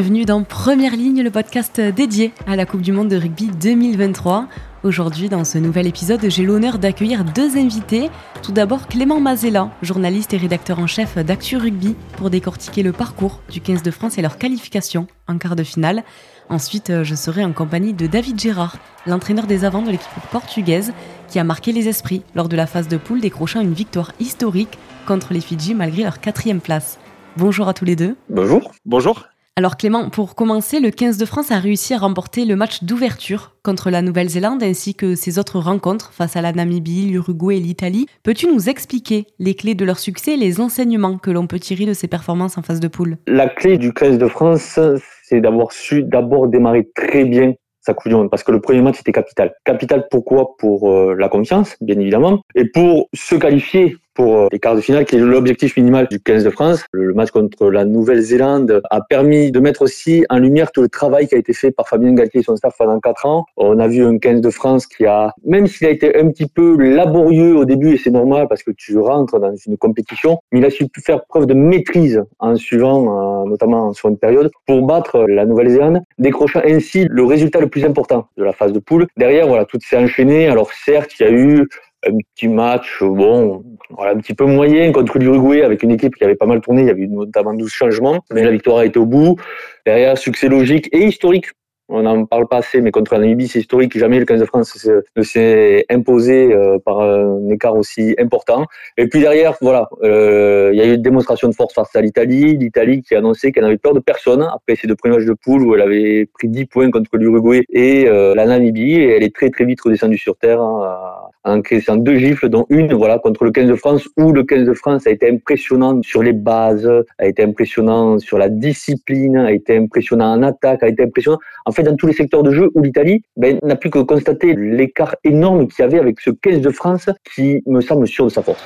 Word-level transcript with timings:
Bienvenue 0.00 0.24
dans 0.24 0.44
Première 0.44 0.96
Ligne, 0.96 1.22
le 1.22 1.30
podcast 1.30 1.78
dédié 1.78 2.32
à 2.46 2.56
la 2.56 2.64
Coupe 2.64 2.80
du 2.80 2.90
Monde 2.90 3.08
de 3.08 3.18
rugby 3.18 3.48
2023. 3.48 4.48
Aujourd'hui, 4.82 5.28
dans 5.28 5.44
ce 5.44 5.58
nouvel 5.58 5.86
épisode, 5.86 6.24
j'ai 6.26 6.42
l'honneur 6.42 6.78
d'accueillir 6.78 7.22
deux 7.22 7.58
invités. 7.58 8.08
Tout 8.42 8.52
d'abord, 8.52 8.86
Clément 8.86 9.20
Mazella, 9.20 9.70
journaliste 9.82 10.32
et 10.32 10.38
rédacteur 10.38 10.78
en 10.78 10.86
chef 10.86 11.18
d'Actu 11.18 11.58
Rugby, 11.58 11.96
pour 12.16 12.30
décortiquer 12.30 12.82
le 12.82 12.92
parcours 12.92 13.42
du 13.50 13.60
15 13.60 13.82
de 13.82 13.90
France 13.90 14.16
et 14.16 14.22
leur 14.22 14.38
qualification 14.38 15.06
en 15.28 15.36
quart 15.36 15.54
de 15.54 15.64
finale. 15.64 16.02
Ensuite, 16.48 17.02
je 17.02 17.14
serai 17.14 17.44
en 17.44 17.52
compagnie 17.52 17.92
de 17.92 18.06
David 18.06 18.40
Gérard, 18.40 18.78
l'entraîneur 19.04 19.46
des 19.46 19.66
avants 19.66 19.82
de 19.82 19.90
l'équipe 19.90 20.08
portugaise, 20.32 20.94
qui 21.28 21.38
a 21.38 21.44
marqué 21.44 21.72
les 21.72 21.88
esprits 21.88 22.22
lors 22.34 22.48
de 22.48 22.56
la 22.56 22.66
phase 22.66 22.88
de 22.88 22.96
poule, 22.96 23.20
décrochant 23.20 23.60
une 23.60 23.74
victoire 23.74 24.12
historique 24.18 24.78
contre 25.06 25.34
les 25.34 25.42
Fidji 25.42 25.74
malgré 25.74 26.04
leur 26.04 26.20
quatrième 26.20 26.62
place. 26.62 26.98
Bonjour 27.36 27.68
à 27.68 27.74
tous 27.74 27.84
les 27.84 27.96
deux. 27.96 28.16
Bonjour. 28.30 28.72
Bonjour. 28.86 29.26
Alors 29.60 29.76
Clément, 29.76 30.08
pour 30.08 30.34
commencer, 30.36 30.80
le 30.80 30.90
15 30.90 31.18
de 31.18 31.26
France 31.26 31.50
a 31.50 31.58
réussi 31.58 31.92
à 31.92 31.98
remporter 31.98 32.46
le 32.46 32.56
match 32.56 32.82
d'ouverture 32.82 33.56
contre 33.62 33.90
la 33.90 34.00
Nouvelle-Zélande 34.00 34.62
ainsi 34.62 34.94
que 34.94 35.14
ses 35.14 35.38
autres 35.38 35.58
rencontres 35.58 36.14
face 36.14 36.34
à 36.34 36.40
la 36.40 36.52
Namibie, 36.52 37.10
l'Uruguay 37.10 37.58
et 37.58 37.60
l'Italie. 37.60 38.06
Peux-tu 38.22 38.46
nous 38.46 38.70
expliquer 38.70 39.26
les 39.38 39.52
clés 39.52 39.74
de 39.74 39.84
leur 39.84 39.98
succès 39.98 40.32
et 40.32 40.36
les 40.38 40.62
enseignements 40.62 41.18
que 41.18 41.30
l'on 41.30 41.46
peut 41.46 41.58
tirer 41.58 41.84
de 41.84 41.92
ces 41.92 42.08
performances 42.08 42.56
en 42.56 42.62
phase 42.62 42.80
de 42.80 42.88
poule? 42.88 43.18
La 43.26 43.50
clé 43.50 43.76
du 43.76 43.92
15 43.92 44.16
de 44.16 44.28
France, 44.28 44.80
c'est 45.24 45.42
d'avoir 45.42 45.72
su 45.72 46.04
d'abord 46.04 46.48
démarrer 46.48 46.88
très 46.94 47.26
bien 47.26 47.52
sa 47.82 47.92
Coupe 47.92 48.08
du 48.08 48.14
Monde 48.14 48.30
parce 48.30 48.42
que 48.42 48.52
le 48.52 48.62
premier 48.62 48.80
match 48.80 49.00
était 49.00 49.12
capital. 49.12 49.52
Capital 49.66 50.06
pourquoi? 50.10 50.56
Pour 50.56 50.90
euh, 50.90 51.14
la 51.18 51.28
confiance, 51.28 51.76
bien 51.82 51.98
évidemment, 51.98 52.40
et 52.54 52.64
pour 52.64 53.10
se 53.12 53.34
qualifier 53.34 53.98
pour 54.20 54.36
euh, 54.36 54.48
les 54.52 54.58
quarts 54.58 54.76
de 54.76 54.82
finale, 54.82 55.06
qui 55.06 55.16
est 55.16 55.18
l'objectif 55.18 55.78
minimal 55.78 56.06
du 56.10 56.20
15 56.20 56.44
de 56.44 56.50
France. 56.50 56.84
Le 56.92 57.14
match 57.14 57.30
contre 57.30 57.70
la 57.70 57.86
Nouvelle-Zélande 57.86 58.82
a 58.90 59.00
permis 59.00 59.50
de 59.50 59.60
mettre 59.60 59.80
aussi 59.80 60.26
en 60.28 60.36
lumière 60.36 60.72
tout 60.72 60.82
le 60.82 60.90
travail 60.90 61.26
qui 61.26 61.34
a 61.36 61.38
été 61.38 61.54
fait 61.54 61.70
par 61.70 61.88
Fabien 61.88 62.12
Galtier 62.12 62.40
et 62.40 62.42
son 62.42 62.54
staff 62.54 62.74
pendant 62.76 63.00
quatre 63.00 63.24
ans. 63.24 63.46
On 63.56 63.78
a 63.78 63.88
vu 63.88 64.04
un 64.04 64.18
15 64.18 64.42
de 64.42 64.50
France 64.50 64.86
qui 64.86 65.06
a, 65.06 65.32
même 65.42 65.66
s'il 65.66 65.86
a 65.86 65.90
été 65.90 66.20
un 66.20 66.28
petit 66.28 66.46
peu 66.46 66.76
laborieux 66.76 67.56
au 67.56 67.64
début, 67.64 67.94
et 67.94 67.96
c'est 67.96 68.10
normal 68.10 68.46
parce 68.46 68.62
que 68.62 68.72
tu 68.72 68.98
rentres 68.98 69.40
dans 69.40 69.54
une 69.56 69.78
compétition, 69.78 70.38
mais 70.52 70.58
il 70.58 70.66
a 70.66 70.70
su 70.70 70.86
faire 71.02 71.24
preuve 71.24 71.46
de 71.46 71.54
maîtrise 71.54 72.22
en 72.40 72.56
suivant, 72.56 73.44
euh, 73.46 73.48
notamment 73.48 73.94
sur 73.94 74.10
une 74.10 74.18
période, 74.18 74.50
pour 74.66 74.82
battre 74.82 75.24
la 75.28 75.46
Nouvelle-Zélande, 75.46 76.02
décrochant 76.18 76.60
ainsi 76.66 77.06
le 77.08 77.24
résultat 77.24 77.60
le 77.60 77.68
plus 77.68 77.86
important 77.86 78.28
de 78.36 78.44
la 78.44 78.52
phase 78.52 78.74
de 78.74 78.80
poule. 78.80 79.06
Derrière, 79.16 79.48
voilà, 79.48 79.64
tout 79.64 79.78
s'est 79.80 79.96
enchaîné. 79.96 80.46
Alors 80.48 80.70
certes, 80.72 81.12
il 81.18 81.22
y 81.22 81.26
a 81.26 81.32
eu 81.32 81.66
un 82.06 82.16
petit 82.34 82.48
match, 82.48 83.02
bon, 83.02 83.62
voilà, 83.90 84.12
un 84.12 84.16
petit 84.16 84.34
peu 84.34 84.46
moyen 84.46 84.92
contre 84.92 85.18
l'Uruguay 85.18 85.62
avec 85.62 85.82
une 85.82 85.90
équipe 85.90 86.14
qui 86.14 86.24
avait 86.24 86.34
pas 86.34 86.46
mal 86.46 86.60
tourné. 86.60 86.82
Il 86.82 86.88
y 86.88 86.90
avait 86.90 87.02
eu 87.02 87.08
notamment 87.08 87.54
12 87.54 87.70
changements, 87.70 88.20
mais 88.32 88.42
la 88.42 88.50
victoire 88.50 88.78
a 88.78 88.86
été 88.86 88.98
au 88.98 89.06
bout. 89.06 89.36
Derrière, 89.84 90.16
succès 90.16 90.48
logique 90.48 90.88
et 90.92 91.04
historique 91.04 91.46
on 91.90 92.02
n'en 92.02 92.24
parle 92.24 92.46
pas 92.46 92.58
assez, 92.58 92.80
mais 92.80 92.90
contre 92.90 93.14
la 93.14 93.20
Namibie, 93.20 93.48
c'est 93.48 93.58
historique. 93.58 93.98
Jamais 93.98 94.18
le 94.18 94.24
15 94.24 94.40
de 94.40 94.44
France 94.44 94.88
ne 95.16 95.22
s'est 95.22 95.84
imposé 95.90 96.52
euh, 96.52 96.78
par 96.78 97.00
un 97.00 97.48
écart 97.50 97.76
aussi 97.76 98.14
important. 98.18 98.66
Et 98.96 99.08
puis 99.08 99.20
derrière, 99.20 99.56
voilà, 99.60 99.88
euh, 100.02 100.70
il 100.72 100.78
y 100.78 100.82
a 100.82 100.86
eu 100.86 100.94
une 100.94 101.02
démonstration 101.02 101.48
de 101.48 101.54
force 101.54 101.74
face 101.74 101.94
à 101.94 102.00
l'Italie. 102.00 102.56
L'Italie 102.56 103.02
qui 103.02 103.14
a 103.14 103.18
annoncé 103.18 103.50
qu'elle 103.52 103.64
n'avait 103.64 103.76
peur 103.76 103.94
de 103.94 104.00
personne 104.00 104.42
après 104.42 104.76
ces 104.76 104.86
deux 104.86 104.94
premiers 104.94 105.16
matchs 105.16 105.26
de 105.26 105.34
poule 105.34 105.62
où 105.62 105.74
elle 105.74 105.82
avait 105.82 106.26
pris 106.26 106.48
10 106.48 106.66
points 106.66 106.90
contre 106.90 107.16
l'Uruguay 107.16 107.64
et 107.70 108.06
euh, 108.08 108.34
la 108.34 108.46
Namibie. 108.46 108.94
Et 108.94 109.16
elle 109.16 109.24
est 109.24 109.34
très 109.34 109.50
très 109.50 109.64
vite 109.64 109.80
redescendue 109.80 110.18
sur 110.18 110.36
terre 110.36 110.60
hein, 110.60 111.00
en 111.44 111.58
encaissant 111.58 111.96
deux 111.96 112.16
gifles, 112.16 112.48
dont 112.48 112.66
une 112.68 112.92
voilà 112.94 113.18
contre 113.18 113.44
le 113.44 113.50
15 113.50 113.68
de 113.68 113.74
France 113.74 114.08
où 114.16 114.32
le 114.32 114.44
15 114.44 114.64
de 114.64 114.74
France 114.74 115.06
a 115.06 115.10
été 115.10 115.28
impressionnant 115.28 116.00
sur 116.02 116.22
les 116.22 116.32
bases, 116.32 116.90
a 117.18 117.26
été 117.26 117.42
impressionnant 117.42 118.18
sur 118.18 118.38
la 118.38 118.48
discipline, 118.48 119.36
a 119.36 119.52
été 119.52 119.76
impressionnant 119.76 120.32
en 120.32 120.42
attaque, 120.42 120.82
a 120.82 120.88
été 120.88 121.02
impressionnant. 121.02 121.38
En 121.66 121.72
dans 121.82 121.96
tous 121.96 122.06
les 122.06 122.12
secteurs 122.12 122.42
de 122.42 122.52
jeu 122.52 122.70
où 122.74 122.82
l'Italie 122.82 123.22
ben, 123.36 123.58
n'a 123.62 123.76
plus 123.76 123.90
que 123.90 123.98
constater 123.98 124.54
l'écart 124.54 125.14
énorme 125.24 125.68
qu'il 125.68 125.82
y 125.84 125.86
avait 125.86 125.98
avec 125.98 126.20
ce 126.20 126.30
15 126.30 126.60
de 126.60 126.70
France 126.70 127.08
qui 127.34 127.62
me 127.66 127.80
semble 127.80 128.06
sûr 128.06 128.24
de 128.24 128.30
sa 128.30 128.42
force. 128.42 128.62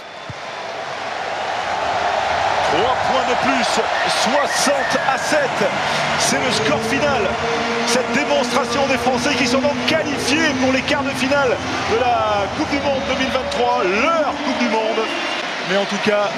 3 2.72 2.80
points 2.82 3.28
de 3.30 3.36
plus, 3.42 3.80
60 4.08 4.74
à 5.12 5.18
7. 5.18 5.38
C'est 6.18 6.36
le 6.36 6.50
score 6.50 6.80
final. 6.82 7.22
Cette 7.86 8.10
démonstration 8.14 8.86
des 8.88 8.98
Français 8.98 9.34
qui 9.36 9.46
sont 9.46 9.60
donc 9.60 9.76
qualifiés 9.86 10.50
pour 10.62 10.72
les 10.72 10.80
quarts 10.82 11.04
de 11.04 11.10
finale 11.10 11.56
de 11.92 12.00
la 12.00 12.46
Coupe 12.56 12.70
du 12.70 12.78
Monde 12.78 13.02
2023, 13.08 13.84
leur 14.02 14.34
Coupe 14.44 14.58
du 14.58 14.68
Monde. 14.68 15.06
Mais 15.70 15.76
en 15.76 15.84
tout 15.84 16.02
cas, 16.04 16.28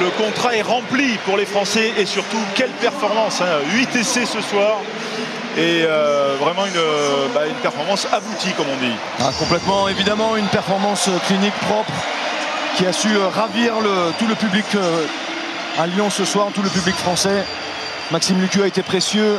le 0.00 0.10
contrat 0.22 0.56
est 0.56 0.62
rempli 0.62 1.18
pour 1.26 1.36
les 1.36 1.44
Français 1.44 1.92
et 1.98 2.06
surtout, 2.06 2.38
quelle 2.54 2.70
performance. 2.80 3.42
8 3.74 3.88
hein. 3.94 3.98
essais 4.00 4.24
ce 4.24 4.40
soir 4.40 4.80
et 5.56 5.84
euh, 5.84 6.36
vraiment 6.40 6.64
une, 6.66 7.32
bah, 7.34 7.46
une, 7.46 7.54
performance 7.56 8.06
aboutie 8.10 8.52
comme 8.56 8.66
on 8.72 8.76
dit. 8.76 8.94
Ah, 9.20 9.30
complètement, 9.38 9.88
évidemment 9.88 10.36
une 10.36 10.46
performance 10.46 11.10
clinique 11.26 11.54
propre 11.68 11.92
qui 12.76 12.86
a 12.86 12.92
su 12.92 13.08
euh, 13.08 13.28
ravir 13.28 13.80
le, 13.80 14.12
tout 14.18 14.26
le 14.26 14.34
public 14.34 14.64
euh, 14.74 15.04
à 15.78 15.86
Lyon 15.86 16.08
ce 16.10 16.24
soir, 16.24 16.48
tout 16.54 16.62
le 16.62 16.70
public 16.70 16.94
français. 16.94 17.44
Maxime 18.10 18.40
Lucu 18.40 18.62
a 18.62 18.66
été 18.66 18.82
précieux, 18.82 19.38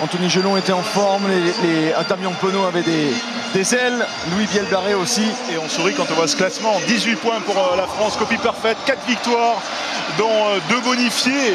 Anthony 0.00 0.30
Gelon 0.30 0.56
était 0.56 0.72
en 0.72 0.82
forme, 0.82 1.24
les, 1.28 1.68
les 1.68 1.94
Antamion 1.94 2.32
Pono 2.40 2.64
avait 2.64 2.82
des, 2.82 3.12
des 3.54 3.74
ailes, 3.74 4.06
Louis 4.32 4.46
Bielbarré 4.46 4.94
aussi. 4.94 5.24
Et 5.52 5.58
on 5.62 5.68
sourit 5.68 5.94
quand 5.94 6.06
on 6.10 6.14
voit 6.14 6.28
ce 6.28 6.36
classement, 6.36 6.80
18 6.86 7.16
points 7.16 7.40
pour 7.40 7.74
la 7.76 7.86
France, 7.86 8.16
copie 8.16 8.38
parfaite, 8.38 8.78
4 8.86 9.06
victoires, 9.06 9.60
dont 10.18 10.46
2 10.70 10.80
bonifiés 10.80 11.54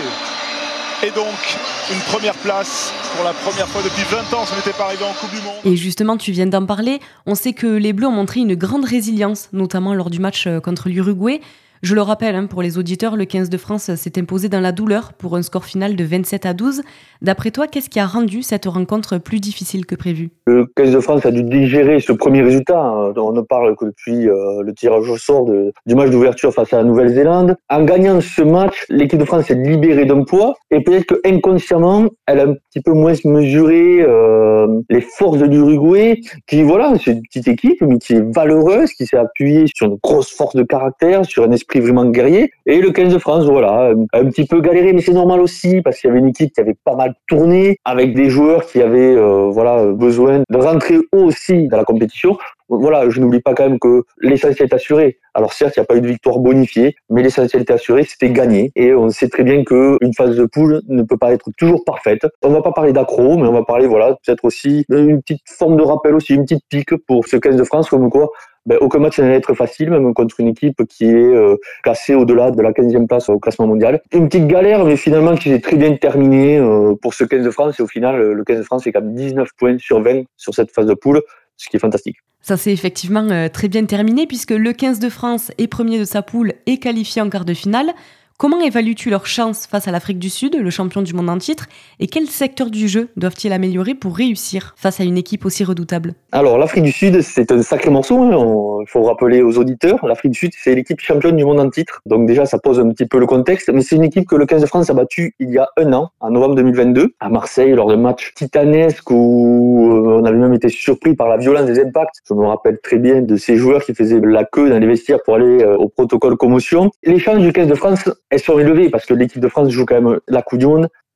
et 1.04 1.12
donc 1.12 1.58
une 1.92 2.00
première 2.12 2.34
place 2.34 2.94
pour 3.16 3.24
la 3.24 3.34
première 3.34 3.68
fois 3.68 3.82
depuis 3.84 4.04
20 4.04 4.34
ans, 4.36 4.46
ça 4.46 4.56
n'était 4.56 4.72
pas 4.72 4.86
arrivé 4.86 5.04
en 5.04 5.14
Coupe 5.14 5.30
du 5.30 5.42
Monde. 5.42 5.56
Et 5.64 5.76
justement, 5.76 6.18
tu 6.18 6.32
viens 6.32 6.48
d'en 6.48 6.66
parler, 6.66 7.00
on 7.26 7.36
sait 7.36 7.54
que 7.54 7.68
les 7.68 7.94
Bleus 7.94 8.08
ont 8.08 8.12
montré 8.12 8.40
une 8.40 8.56
grande 8.56 8.86
résilience, 8.86 9.50
notamment 9.54 9.94
lors 9.94 10.10
du 10.10 10.20
match 10.20 10.48
euh, 10.48 10.60
contre 10.60 10.90
l'Uruguay. 10.90 11.42
Je 11.84 11.94
le 11.94 12.02
rappelle, 12.02 12.36
hein, 12.36 12.48
pour 12.48 12.62
les 12.62 12.78
auditeurs, 12.78 13.16
le 13.16 13.26
15 13.26 13.50
de 13.50 13.58
France 13.58 13.94
s'est 13.96 14.20
imposé 14.20 14.50
dans 14.50 14.60
la 14.60 14.72
douleur 14.72 15.14
pour 15.14 15.36
un 15.36 15.42
score 15.42 15.66
final 15.66 15.96
de 15.96 16.04
27 16.04 16.46
à 16.46 16.54
12. 16.54 16.82
D'après 17.22 17.52
toi, 17.52 17.68
qu'est-ce 17.68 17.90
qui 17.90 18.00
a 18.00 18.06
rendu 18.06 18.42
cette 18.42 18.66
rencontre 18.66 19.18
plus 19.20 19.40
difficile 19.40 19.86
que 19.86 19.96
prévu? 19.96 20.30
Le 20.48 20.66
15 20.76 20.92
de 20.92 21.00
France 21.00 21.26
a 21.26 21.32
dû 21.32 21.44
digérer 21.44 22.00
ce 22.00 22.12
premier 22.14 22.42
résultat. 22.42 22.80
Hein. 22.80 23.14
On 23.18 23.32
ne 23.32 23.42
parle 23.42 23.76
que 23.76 23.86
depuis 23.86 24.28
euh, 24.28 24.64
le 24.64 24.74
tirage 24.74 25.08
au 25.10 25.18
sort 25.18 25.46
du 25.46 25.96
match 25.96 26.10
d'ouverture 26.10 26.54
face 26.54 26.74
à 26.74 26.78
la 26.78 26.84
Nouvelle-Zélande. 26.84 27.56
En 27.70 27.84
gagnant 27.84 28.22
ce 28.22 28.42
match, 28.42 28.86
l'équipe 28.90 29.20
de 29.20 29.26
France 29.26 29.46
s'est 29.46 29.56
libérée 29.56 30.06
d'un 30.06 30.24
poids 30.24 30.56
et 30.72 30.82
peut-être 30.84 31.06
que 31.06 31.22
inconsciemment, 31.26 32.08
elle 32.26 32.40
a 32.40 32.44
un 32.44 32.54
petit 32.54 32.82
peu 32.82 32.94
moins 32.94 33.14
mesuré 33.24 34.02
euh, 34.02 34.68
les 34.90 35.02
forces 35.02 35.38
de 35.38 35.46
l'Uruguay, 35.46 36.20
qui 36.48 36.64
voilà, 36.64 36.94
c'est 37.04 37.12
une 37.12 37.22
petite 37.22 37.48
équipe 37.48 37.82
mais 37.82 37.98
qui 38.00 38.14
est 38.14 38.34
valeureuse, 38.34 38.92
qui 38.94 39.06
s'est 39.06 39.18
appuyée 39.18 39.66
sur 39.74 39.88
une 39.88 39.98
grosse 40.02 40.32
force 40.32 40.56
de 40.56 40.64
caractère, 40.64 41.26
sur 41.26 41.44
un 41.44 41.52
esprit 41.52 41.67
vraiment 41.76 42.06
guerrier. 42.06 42.52
Et 42.66 42.82
le 42.82 42.92
15 42.92 43.14
de 43.14 43.20
France, 43.20 43.46
voilà, 43.46 43.94
un 44.14 44.26
petit 44.26 44.46
peu 44.46 44.62
galéré, 44.62 44.94
mais 44.94 45.02
c'est 45.02 45.14
normal 45.14 45.40
aussi 45.40 45.82
parce 45.82 46.00
qu'il 46.00 46.10
y 46.10 46.12
avait 46.12 46.20
une 46.20 46.30
équipe 46.30 46.54
qui 46.54 46.62
avait 46.62 46.76
pas 46.84 46.96
mal 46.96 47.14
tourné, 47.28 47.78
avec 47.86 48.14
des 48.14 48.30
joueurs 48.30 48.66
qui 48.66 48.82
avaient 48.82 49.16
euh, 49.16 49.50
voilà 49.50 49.86
besoin 49.86 50.44
de 50.50 50.58
rentrer 50.58 50.98
aussi 51.12 51.68
dans 51.68 51.78
la 51.78 51.86
compétition. 51.86 52.38
Voilà, 52.70 53.10
je 53.10 53.22
n'oublie 53.22 53.40
pas 53.40 53.54
quand 53.54 53.70
même 53.70 53.80
que 53.80 54.04
l'essentiel 54.20 54.68
est 54.70 54.74
assuré. 54.74 55.20
Alors 55.34 55.54
certes, 55.54 55.78
il 55.78 55.80
n'y 55.80 55.84
a 55.84 55.86
pas 55.86 55.96
eu 55.96 56.02
de 56.02 56.08
victoire 56.08 56.40
bonifiée, 56.40 56.96
mais 57.10 57.24
l'essentiel 57.24 57.62
était 57.62 57.74
assuré, 57.74 58.04
c'était 58.04 58.32
gagné. 58.32 58.72
Et 58.76 58.94
on 58.94 59.10
sait 59.10 59.30
très 59.30 59.44
bien 59.44 59.64
qu'une 59.64 60.14
phase 60.18 60.36
de 60.36 60.46
poule 60.46 60.82
ne 60.90 61.04
peut 61.04 61.18
pas 61.18 61.32
être 61.32 61.50
toujours 61.58 61.86
parfaite. 61.86 62.26
On 62.44 62.50
va 62.50 62.62
pas 62.62 62.74
parler 62.74 62.92
d'accro, 62.92 63.38
mais 63.38 63.48
on 63.48 63.54
va 63.54 63.64
parler, 63.64 63.88
voilà, 63.88 64.18
peut-être 64.26 64.44
aussi 64.44 64.84
d'une 64.90 65.22
petite 65.22 65.42
forme 65.46 65.78
de 65.78 65.84
rappel 65.84 66.16
aussi, 66.16 66.34
une 66.34 66.44
petite 66.44 66.64
pique 66.70 66.96
pour 67.08 67.26
ce 67.28 67.38
15 67.38 67.56
de 67.56 67.64
France, 67.64 67.90
comme 67.90 68.10
quoi 68.10 68.30
ben, 68.68 68.78
aucun 68.82 69.00
match 69.00 69.18
n'allait 69.18 69.36
être 69.36 69.54
facile, 69.56 69.90
même 69.90 70.14
contre 70.14 70.40
une 70.40 70.50
équipe 70.50 70.84
qui 70.88 71.06
est 71.06 71.14
euh, 71.16 71.56
classée 71.84 72.14
au-delà 72.14 72.52
de 72.52 72.62
la 72.62 72.72
15e 72.72 73.08
place 73.08 73.30
au 73.30 73.40
classement 73.40 73.66
mondial. 73.66 74.02
Une 74.14 74.30
petite 74.30 74.48
galère, 74.48 74.86
mais 74.86 74.98
finalement 74.98 75.36
qui 75.36 75.50
s'est 75.50 75.62
très 75.62 75.78
bien 75.78 75.96
terminée 75.96 76.60
euh, 76.60 76.94
pour 77.02 77.14
ce 77.14 77.24
15 77.24 77.44
de 77.44 77.50
France. 77.50 77.80
Et 77.80 77.84
au 77.84 77.88
final, 77.88 78.22
le 78.22 78.44
15 78.44 78.58
de 78.58 78.64
France 78.64 78.84
fait 78.84 78.92
quand 78.92 79.02
même 79.02 79.16
19 79.16 79.50
points 79.58 79.78
sur 79.80 80.02
20 80.02 80.24
sur 80.38 80.54
cette 80.54 80.72
phase 80.72 80.86
de 80.86 80.94
poule, 80.94 81.22
ce 81.56 81.70
qui 81.70 81.78
est 81.78 81.80
fantastique. 81.80 82.18
Ça 82.42 82.56
s'est 82.56 82.72
effectivement 82.72 83.30
euh, 83.30 83.50
très 83.50 83.68
bien 83.68 83.84
terminé 83.86 84.26
puisque 84.26 84.52
le 84.52 84.72
15 84.72 85.00
de 85.00 85.10
France 85.10 85.52
est 85.58 85.68
premier 85.68 86.00
de 86.00 86.06
sa 86.06 86.22
poule 86.22 86.54
et 86.66 86.78
qualifié 86.78 87.22
en 87.22 87.30
quart 87.30 87.46
de 87.46 87.54
finale. 87.54 87.92
Comment 88.40 88.62
évalues-tu 88.62 89.10
leurs 89.10 89.26
chances 89.26 89.66
face 89.66 89.88
à 89.88 89.92
l'Afrique 89.92 90.20
du 90.20 90.30
Sud, 90.30 90.56
le 90.62 90.70
champion 90.70 91.02
du 91.02 91.16
monde 91.16 91.28
en 91.28 91.40
titre, 91.40 91.66
et 92.00 92.06
quel 92.06 92.28
secteur 92.28 92.70
du 92.70 92.88
jeu 92.88 93.10
doivent-ils 93.18 93.52
améliorer 93.52 93.96
pour 93.96 94.16
réussir 94.16 94.76
face 94.78 95.00
à 95.00 95.04
une 95.04 95.18
équipe 95.18 95.44
aussi 95.44 95.64
redoutable? 95.64 96.14
Alors 96.32 96.60
l'Afrique 96.60 96.84
du 96.84 96.92
Sud, 96.92 97.20
c'est 97.22 97.52
un 97.52 97.64
sacré 97.64 97.90
morceau, 97.90 98.22
hein. 98.22 98.84
il 98.84 98.88
faut 98.88 99.02
rappeler 99.02 99.42
aux 99.42 99.58
auditeurs, 99.58 100.06
l'Afrique 100.06 100.34
du 100.34 100.38
Sud, 100.38 100.52
c'est 100.56 100.76
l'équipe 100.76 101.00
championne 101.00 101.36
du 101.36 101.46
monde 101.46 101.60
en 101.60 101.68
titre, 101.72 102.00
donc 102.06 102.28
déjà 102.28 102.46
ça 102.46 102.60
pose 102.60 102.80
un 102.80 102.88
petit 102.90 103.08
peu 103.08 103.18
le 103.18 103.26
contexte, 103.26 103.72
mais 103.74 103.82
c'est 103.82 103.96
une 103.96 104.04
équipe 104.04 104.28
que 104.28 104.36
le 104.36 104.46
15 104.46 104.62
de 104.62 104.68
France 104.68 104.92
a 104.92 104.94
battu 104.94 105.34
il 105.40 105.50
y 105.50 105.58
a 105.58 105.68
un 105.76 105.92
an, 105.94 106.12
en 106.20 106.30
novembre 106.30 106.54
2022, 106.54 107.16
à 107.20 107.30
Marseille, 107.30 107.72
lors 107.72 107.88
d'un 107.88 107.98
match 107.98 108.36
titanesque 108.36 109.10
où 109.10 109.90
euh, 109.90 110.20
on 110.22 110.26
avait 110.26 110.38
même 110.38 110.54
été 110.54 110.70
surpris 110.70 111.16
par 111.16 111.28
la 111.28 111.38
violence 111.38 111.66
des 111.66 111.80
impacts. 111.80 112.18
Je 112.30 112.36
me 112.36 112.46
rappelle 112.46 112.78
très 112.84 113.00
bien 113.00 113.24
de 113.24 113.36
ces 113.36 113.56
joueurs 113.56 113.84
qui 113.84 113.96
faisaient 113.96 114.20
la 114.20 114.44
queue 114.44 114.70
dans 114.70 114.78
les 114.78 114.86
vestiaires 114.86 115.24
pour 115.26 115.34
aller 115.34 115.64
euh, 115.64 115.76
au 115.76 115.90
protocole 115.90 116.38
commotion. 116.38 116.92
Les 117.04 117.18
chances 117.18 117.40
du 117.40 117.52
15 117.52 117.68
de 117.68 117.74
France 117.74 118.08
elles 118.30 118.40
sont 118.40 118.60
élevées 118.60 118.90
parce 118.90 119.06
que 119.06 119.14
l'équipe 119.14 119.42
de 119.42 119.48
France 119.48 119.70
joue 119.70 119.86
quand 119.86 120.02
même 120.02 120.20
la 120.28 120.42
Coupe 120.42 120.64